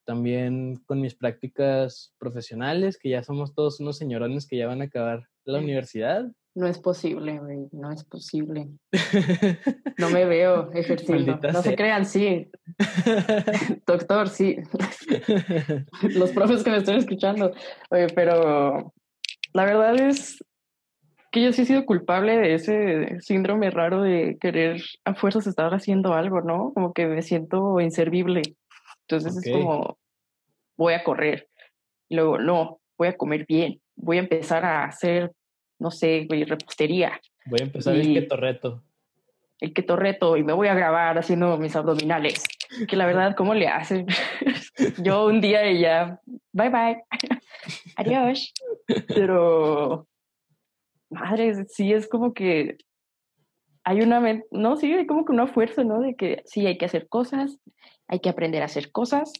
[0.06, 4.86] también con mis prácticas profesionales, que ya somos todos unos señorones que ya van a
[4.86, 6.26] acabar la universidad.
[6.56, 8.70] No es posible, güey, no es posible.
[10.00, 11.38] No me veo ejerciendo.
[11.52, 12.50] no se crean, sí.
[13.86, 14.56] Doctor, sí.
[16.16, 17.52] Los profes que me están escuchando.
[17.90, 18.94] Oye, pero
[19.52, 20.42] la verdad es
[21.32, 25.74] que yo sí he sido culpable de ese síndrome raro de querer a fuerzas estar
[25.74, 26.72] haciendo algo, ¿no?
[26.74, 28.42] Como que me siento inservible.
[29.02, 29.98] Entonces es como,
[30.78, 31.48] voy a correr.
[32.08, 33.82] Y luego, no, voy a comer bien.
[33.96, 35.32] Voy a empezar a hacer
[35.80, 37.20] no sé, repostería.
[37.46, 38.84] Voy a empezar el keto reto.
[39.60, 42.44] El keto reto y me voy a grabar haciendo mis abdominales.
[42.88, 44.06] Que la verdad, ¿cómo le hacen?
[45.04, 46.20] Yo un día y ya,
[46.52, 47.02] bye bye,
[47.96, 48.54] adiós.
[49.08, 50.08] Pero,
[51.10, 52.78] madre, sí es como que
[53.84, 56.02] hay una, no, sí, hay como que una fuerza, ¿no?
[56.02, 57.58] De que sí, hay que hacer cosas,
[58.08, 59.32] hay que aprender a hacer cosas,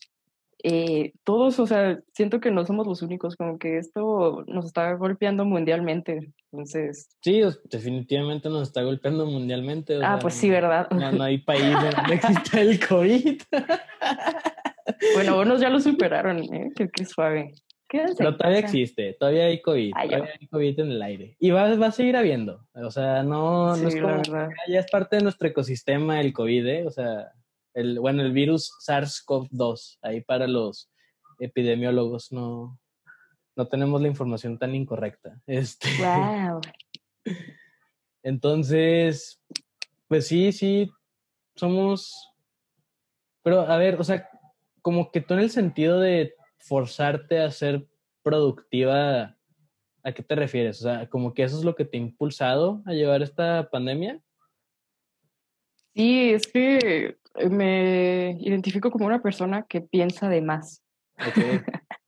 [0.62, 4.94] eh, todos, o sea, siento que no somos los únicos, como que esto nos está
[4.94, 6.34] golpeando mundialmente.
[6.52, 7.10] Entonces.
[7.22, 9.98] Sí, definitivamente nos está golpeando mundialmente.
[10.04, 10.90] ah, pues sí, ¿verdad?
[10.92, 13.42] No, hay país donde exista el COVID.
[15.16, 16.72] bueno, unos ya lo superaron, ¿eh?
[16.76, 17.54] Qué, suave.
[17.90, 21.36] Pero todavía existe, todavía hay COVID, todavía hay COVID en el aire.
[21.40, 22.68] Y va, va a seguir habiendo.
[22.74, 24.22] O sea, no, no es como.
[24.68, 26.86] Ya es parte de nuestro ecosistema el COVID, ¿eh?
[26.86, 27.32] O sea,
[27.74, 30.92] el, bueno, el virus SARS-CoV-2, ahí para los
[31.40, 32.80] epidemiólogos no,
[33.56, 35.42] no tenemos la información tan incorrecta.
[35.48, 36.62] Este, wow.
[38.22, 39.42] Entonces,
[40.08, 40.92] pues sí, sí,
[41.56, 42.32] somos,
[43.42, 44.30] pero a ver, o sea,
[44.82, 47.88] como que tú en el sentido de forzarte a ser
[48.22, 49.38] productiva,
[50.04, 50.80] ¿a qué te refieres?
[50.82, 54.22] O sea, como que eso es lo que te ha impulsado a llevar esta pandemia.
[55.96, 57.18] Sí, es que
[57.50, 60.84] me identifico como una persona que piensa de más.
[61.18, 61.64] Ok,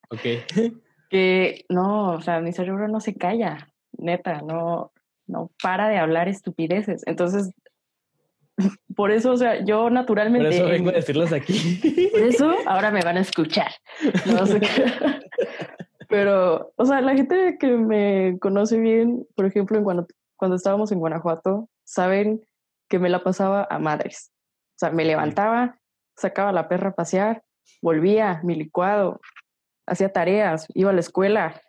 [0.10, 0.22] ok.
[1.10, 4.94] que no, o sea, mi cerebro no se calla, neta, no,
[5.28, 7.04] no para de hablar estupideces.
[7.06, 7.52] Entonces,
[8.96, 10.48] por eso, o sea, yo naturalmente...
[10.48, 12.10] Por eso vengo a decirlos aquí.
[12.12, 13.72] Por eso ahora me van a escuchar.
[14.26, 14.70] No sé qué.
[16.10, 20.92] Pero, o sea, la gente que me conoce bien, por ejemplo, en cuando, cuando estábamos
[20.92, 22.42] en Guanajuato, saben
[22.90, 24.30] que me la pasaba a madres.
[24.76, 25.80] O sea, me levantaba,
[26.18, 27.44] sacaba la perra a pasear,
[27.82, 29.22] volvía, mi licuado,
[29.88, 31.62] hacía tareas, iba a la escuela,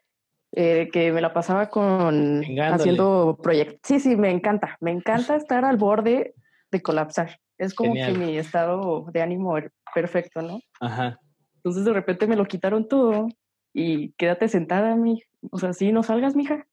[0.54, 3.78] eh, que me la pasaba con haciendo proyectos.
[3.84, 6.34] Sí, sí, me encanta, me encanta estar al borde
[6.72, 7.38] de colapsar.
[7.58, 9.54] Es como que mi estado de ánimo
[9.94, 10.60] perfecto, ¿no?
[10.80, 11.20] Ajá.
[11.56, 13.28] Entonces de repente me lo quitaron todo
[13.72, 16.66] y quédate sentada, mi, o sea, sí, no salgas, mija.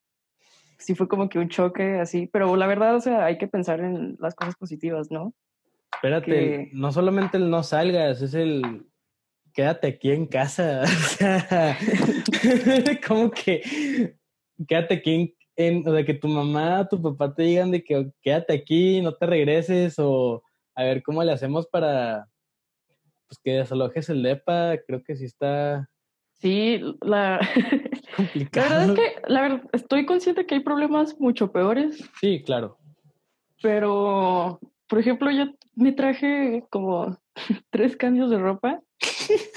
[0.79, 3.81] Sí fue como que un choque así, pero la verdad, o sea, hay que pensar
[3.81, 5.33] en las cosas positivas, ¿no?
[5.93, 8.85] Espérate, no solamente el no salgas, es el
[9.53, 10.83] quédate aquí en casa.
[10.89, 11.77] O sea,
[13.07, 14.15] como que
[14.67, 15.38] quédate aquí en,
[15.85, 19.25] o sea, que tu mamá, tu papá te digan de que quédate aquí, no te
[19.25, 20.43] regreses, o
[20.75, 22.27] a ver cómo le hacemos para
[23.27, 25.87] pues que desalojes el DEPA, creo que sí está
[26.39, 27.39] Sí, la...
[28.15, 28.69] Complicado.
[28.69, 32.01] la verdad es que, la verdad, estoy consciente que hay problemas mucho peores.
[32.19, 32.77] Sí, claro.
[33.61, 37.17] Pero, por ejemplo, yo me traje como
[37.71, 38.79] tres cambios de ropa.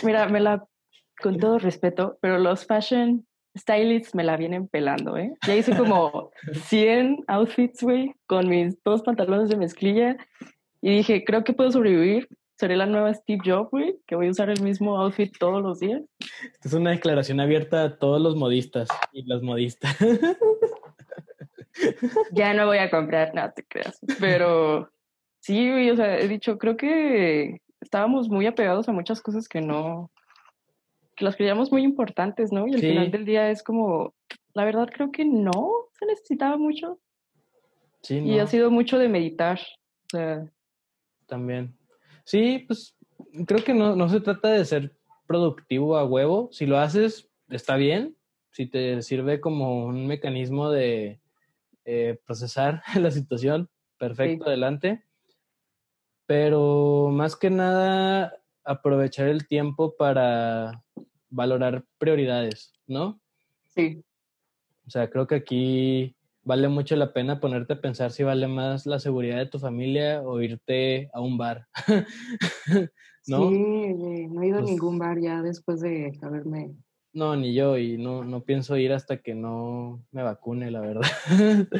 [0.02, 0.66] Mira, me la,
[1.22, 5.34] con todo respeto, pero los fashion stylists me la vienen pelando, ¿eh?
[5.46, 6.30] Ya hice como
[6.66, 10.16] 100 outfits, güey, con mis dos pantalones de mezclilla.
[10.80, 12.28] Y dije, creo que puedo sobrevivir
[12.62, 15.80] seré la nueva Steve Jobs, güey, que voy a usar el mismo outfit todos los
[15.80, 16.00] días.
[16.20, 19.96] Esta es una declaración abierta a todos los modistas y las modistas.
[22.32, 23.98] ya no voy a comprar, no te creas.
[24.20, 24.92] Pero
[25.40, 29.60] sí, güey, o sea, he dicho, creo que estábamos muy apegados a muchas cosas que
[29.60, 30.12] no,
[31.22, 32.66] que las creíamos muy importantes, ¿no?
[32.66, 34.12] Y al final del día es como,
[34.54, 36.98] la verdad creo que no se necesitaba mucho.
[38.02, 39.60] Sí, Y ha sido mucho de meditar.
[40.06, 40.50] O sea,
[41.26, 41.76] También.
[42.24, 42.96] Sí, pues
[43.46, 44.96] creo que no, no se trata de ser
[45.28, 46.48] productivo a huevo.
[46.50, 48.16] Si lo haces, está bien.
[48.50, 51.20] Si te sirve como un mecanismo de
[51.84, 55.04] eh, procesar la situación, perfecto, adelante.
[56.26, 60.81] Pero más que nada, aprovechar el tiempo para
[61.32, 63.20] valorar prioridades, ¿no?
[63.74, 64.04] Sí.
[64.86, 66.14] O sea, creo que aquí
[66.44, 70.22] vale mucho la pena ponerte a pensar si vale más la seguridad de tu familia
[70.22, 71.66] o irte a un bar.
[73.26, 73.50] ¿No?
[73.50, 76.74] Sí, no he ido a pues ningún bar ya después de haberme...
[77.14, 81.06] No, ni yo, y no, no pienso ir hasta que no me vacune, la verdad.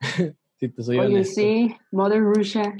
[0.58, 2.74] si te soy Oye, sí, Mother Russia,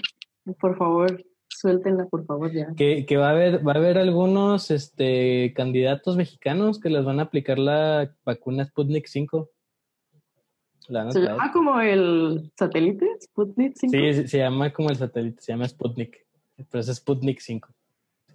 [0.60, 1.24] por favor,
[1.60, 2.72] suéltenla, por favor, ya.
[2.76, 7.20] Que, que va a haber, va a haber algunos este, candidatos mexicanos que les van
[7.20, 9.50] a aplicar la vacuna Sputnik 5.
[11.10, 13.06] ¿Se llama como el satélite?
[13.20, 13.92] ¿Sputnik 5?
[13.92, 16.24] Sí, se llama como el satélite, se llama Sputnik.
[16.70, 17.68] Pero es Sputnik 5.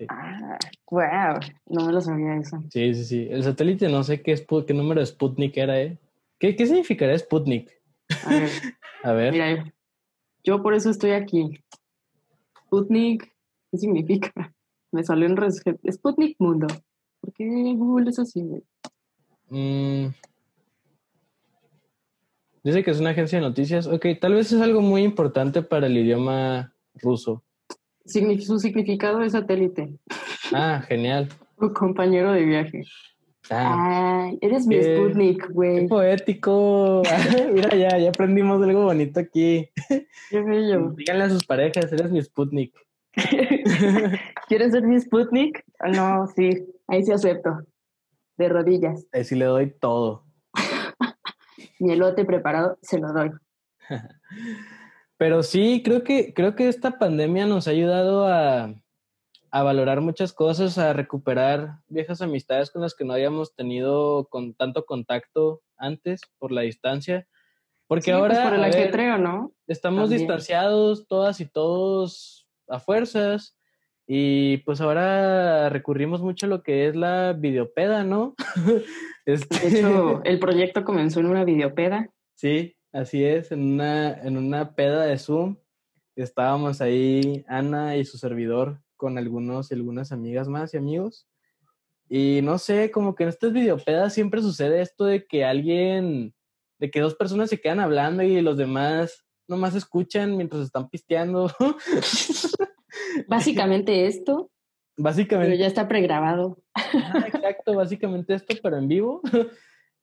[0.09, 0.57] Ah,
[0.89, 2.61] wow, no me lo sabía eso.
[2.69, 3.27] Sí, sí, sí.
[3.29, 4.35] El satélite no sé qué,
[4.67, 5.97] qué número de Sputnik era, ¿eh?
[6.39, 7.71] ¿Qué, qué significaría Sputnik?
[8.25, 8.49] A ver.
[9.03, 9.31] A ver.
[9.31, 9.73] Mira,
[10.43, 11.63] yo por eso estoy aquí.
[12.71, 13.29] Sputnik,
[13.69, 14.31] ¿qué significa?
[14.93, 15.61] Me salió en res...
[15.91, 16.67] Sputnik Mundo.
[17.19, 18.63] ¿Por qué Google es así, güey?
[19.49, 20.13] Mmm...
[22.63, 23.87] Dice que es una agencia de noticias.
[23.87, 27.43] Ok, tal vez es algo muy importante para el idioma ruso.
[28.05, 29.97] Su significado es satélite.
[30.53, 31.27] Ah, genial.
[31.59, 32.83] Tu compañero de viaje.
[33.51, 35.81] Ah, Ay, eres mi Sputnik, güey.
[35.81, 37.03] Qué poético.
[37.53, 39.69] Mira, ya, ya aprendimos algo bonito aquí.
[40.29, 40.93] Qué bello.
[40.95, 42.73] Díganle a sus parejas, eres mi Sputnik.
[44.47, 45.65] ¿Quieres ser mi Sputnik?
[45.79, 47.59] Ah, no, sí, ahí sí acepto.
[48.37, 49.05] De rodillas.
[49.11, 50.23] Ahí sí le doy todo
[51.79, 53.31] mi elote preparado, se lo doy.
[55.17, 58.73] Pero sí, creo que, creo que esta pandemia nos ha ayudado a,
[59.51, 64.53] a, valorar muchas cosas, a recuperar viejas amistades con las que no habíamos tenido con
[64.53, 67.27] tanto contacto antes por la distancia.
[67.87, 68.35] Porque ahora.
[68.35, 69.53] Pues por el ajetreo, ¿no?
[69.67, 73.57] Estamos distanciados todas y todos a fuerzas.
[74.07, 78.35] Y pues ahora recurrimos mucho a lo que es la videopeda, ¿no?
[79.25, 79.69] este...
[79.69, 82.09] De hecho, el proyecto comenzó en una videopeda.
[82.35, 85.57] Sí, así es, en una, en una peda de Zoom.
[86.15, 91.27] Estábamos ahí, Ana y su servidor, con algunos y algunas amigas más y amigos.
[92.07, 96.35] Y no sé, como que en estas videopedas siempre sucede esto de que alguien,
[96.77, 101.51] de que dos personas se quedan hablando y los demás nomás escuchan mientras están pisteando.
[103.27, 104.51] Básicamente esto.
[104.97, 105.49] Básicamente.
[105.49, 106.61] Pero ya está pregrabado.
[107.25, 109.23] exacto, básicamente esto, pero en vivo.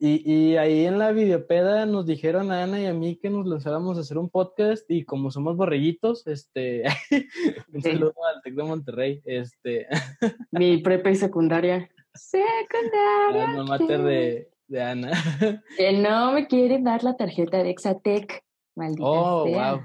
[0.00, 3.46] Y, y, ahí en la videopeda nos dijeron a Ana y a mí que nos
[3.46, 6.84] lanzáramos a hacer un podcast y como somos borreguitos, este,
[7.72, 9.88] un saludo al Tec de Monterrey, este.
[10.52, 11.90] Mi prepa y secundaria.
[12.14, 13.56] Secundaria.
[13.56, 15.10] La mater de, de Ana.
[15.78, 18.44] Él no me quiere dar la tarjeta de Exatec,
[18.76, 19.82] maldita Oh, wow.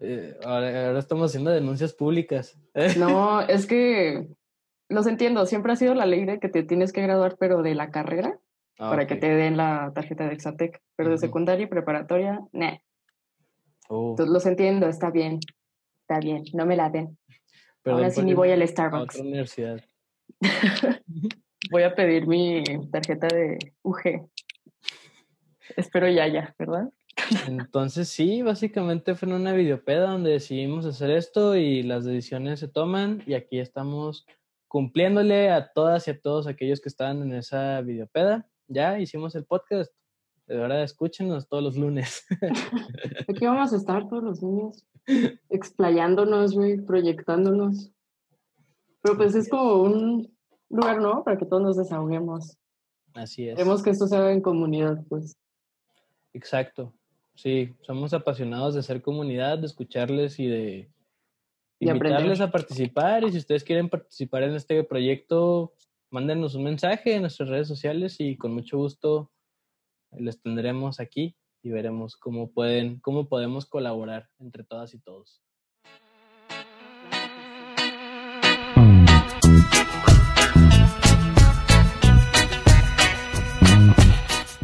[0.00, 2.58] Eh, ahora, ahora estamos haciendo denuncias públicas.
[2.98, 4.26] No, es que
[4.88, 7.76] los entiendo, siempre ha sido la ley de que te tienes que graduar, pero de
[7.76, 8.40] la carrera.
[8.78, 12.76] Ah, para que te den la tarjeta de Exatec, pero de secundaria y preparatoria, nah.
[13.88, 14.10] Oh.
[14.10, 15.38] Entonces los entiendo, está bien,
[16.00, 17.16] está bien, no me la den.
[17.82, 19.14] Pero Ahora sí ni voy al Starbucks.
[19.14, 19.80] A otra universidad.
[21.70, 24.28] voy a pedir mi tarjeta de UG.
[25.76, 26.90] Espero ya, ya, ¿verdad?
[27.46, 32.68] Entonces sí, básicamente fue en una videopeda donde decidimos hacer esto y las decisiones se
[32.68, 34.26] toman y aquí estamos
[34.66, 39.44] cumpliéndole a todas y a todos aquellos que estaban en esa videopeda ya hicimos el
[39.44, 39.92] podcast.
[40.46, 42.26] De verdad, escúchenos todos los lunes.
[43.28, 44.86] Aquí vamos a estar todos los lunes,
[45.48, 47.90] explayándonos, güey, proyectándonos.
[49.00, 50.34] Pero pues es como un
[50.68, 51.24] lugar, ¿no?
[51.24, 52.58] Para que todos nos desahoguemos.
[53.14, 53.56] Así es.
[53.56, 55.38] Queremos que esto se haga en comunidad, pues.
[56.34, 56.92] Exacto.
[57.34, 60.90] Sí, somos apasionados de ser comunidad, de escucharles y de
[61.80, 63.24] invitarles a participar.
[63.24, 65.72] Y si ustedes quieren participar en este proyecto,
[66.14, 69.32] mándenos un mensaje en nuestras redes sociales y con mucho gusto
[70.12, 75.42] les tendremos aquí y veremos cómo pueden, cómo podemos colaborar entre todas y todos.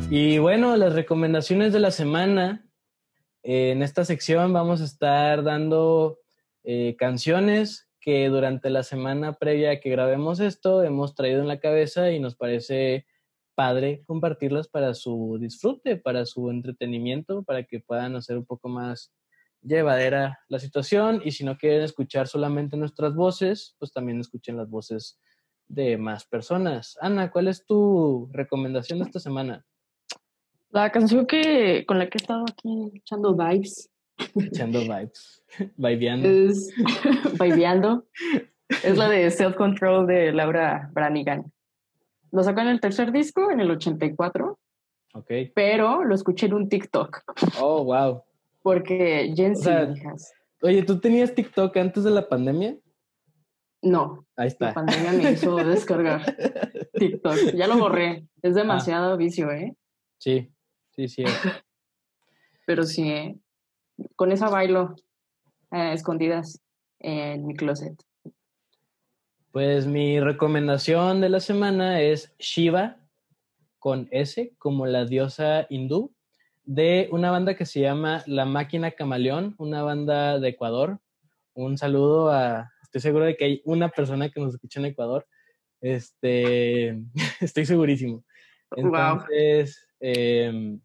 [0.08, 2.64] Y bueno, las recomendaciones de la semana.
[3.42, 6.20] En esta sección vamos a estar dando
[6.62, 11.60] eh, canciones que durante la semana previa a que grabemos esto hemos traído en la
[11.60, 13.06] cabeza y nos parece
[13.54, 19.12] padre compartirlas para su disfrute, para su entretenimiento, para que puedan hacer un poco más
[19.62, 24.70] llevadera la situación y si no quieren escuchar solamente nuestras voces, pues también escuchen las
[24.70, 25.20] voces
[25.68, 26.96] de más personas.
[27.00, 29.64] Ana, ¿cuál es tu recomendación de esta semana?
[30.70, 33.90] La canción que con la que he estado aquí echando vibes
[34.34, 35.42] Echando vibes.
[35.76, 36.28] Vibeando.
[36.28, 36.72] Es,
[38.84, 41.52] es la de Self Control de Laura Branigan.
[42.32, 44.58] Lo sacó en el tercer disco, en el 84.
[45.14, 45.30] Ok.
[45.54, 47.22] Pero lo escuché en un TikTok.
[47.60, 48.22] Oh, wow.
[48.62, 49.68] Porque Jensi,
[50.62, 52.76] Oye, ¿tú tenías TikTok antes de la pandemia?
[53.82, 54.26] No.
[54.36, 54.66] Ahí está.
[54.66, 56.36] La pandemia me hizo descargar
[56.92, 57.54] TikTok.
[57.54, 58.26] Ya lo borré.
[58.42, 59.74] Es demasiado vicio, ¿eh?
[60.18, 60.52] Sí,
[60.90, 61.24] sí, sí.
[62.66, 63.38] Pero sí, ¿eh?
[64.16, 64.94] Con esa bailo
[65.70, 66.60] eh, escondidas
[66.98, 67.94] en mi closet.
[69.52, 73.00] Pues mi recomendación de la semana es Shiva
[73.80, 76.14] con S, como la diosa hindú,
[76.64, 81.00] de una banda que se llama La Máquina Camaleón, una banda de Ecuador.
[81.54, 85.26] Un saludo a, estoy seguro de que hay una persona que nos escucha en Ecuador.
[85.80, 87.00] Este,
[87.40, 88.24] estoy segurísimo.
[88.76, 90.80] Entonces, em,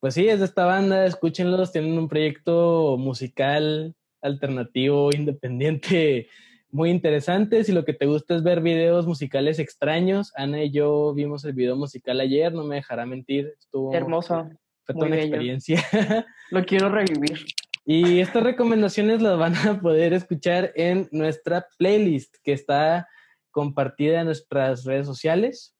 [0.00, 6.28] pues sí, es de esta banda, escúchenlos, tienen un proyecto musical alternativo, independiente,
[6.70, 7.64] muy interesante.
[7.64, 11.52] Si lo que te gusta es ver videos musicales extraños, Ana y yo vimos el
[11.52, 14.48] video musical ayer, no me dejará mentir, estuvo hermoso.
[14.84, 15.82] Fue toda una experiencia.
[16.50, 17.44] Lo quiero revivir.
[17.84, 23.08] Y estas recomendaciones las van a poder escuchar en nuestra playlist que está
[23.50, 25.74] compartida en nuestras redes sociales.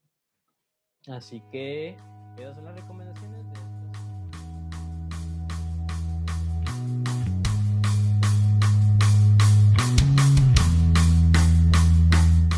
[1.06, 1.96] Así que,
[2.38, 3.07] esas son las recomendaciones.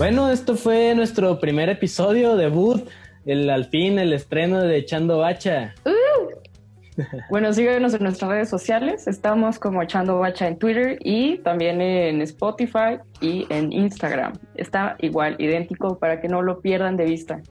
[0.01, 2.89] Bueno, esto fue nuestro primer episodio, debut,
[3.27, 5.75] el al fin el estreno de Echando Bacha.
[5.85, 7.03] Uh.
[7.29, 9.07] Bueno, síguenos en nuestras redes sociales.
[9.07, 14.33] Estamos como Echando Bacha en Twitter y también en Spotify y en Instagram.
[14.55, 17.43] Está igual, idéntico, para que no lo pierdan de vista.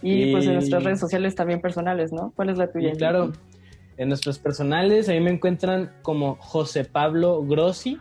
[0.00, 2.32] Y, pues en nuestras redes sociales también personales, ¿no?
[2.36, 2.92] ¿Cuál es la tuya?
[2.92, 3.32] claro,
[3.96, 7.98] en nuestros personales, ahí me encuentran como José Pablo Grossi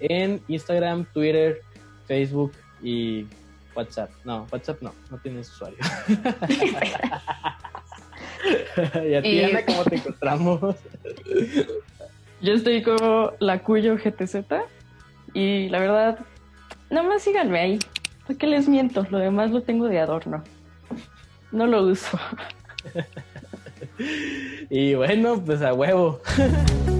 [0.00, 1.60] en Instagram, Twitter,
[2.08, 2.50] Facebook
[2.82, 3.26] y
[3.74, 4.10] WhatsApp.
[4.24, 5.78] No, WhatsApp no, no tienes usuario.
[9.08, 10.76] y a ti, Ana, ¿cómo te encontramos?
[12.40, 14.36] Yo estoy como la Cuyo GTZ
[15.34, 16.18] y la verdad,
[16.90, 17.78] nada más síganme ahí.
[18.26, 19.06] ¿Por qué les miento?
[19.10, 20.44] Lo demás lo tengo de adorno.
[21.50, 22.18] No lo uso.
[24.70, 26.20] y bueno, pues a huevo.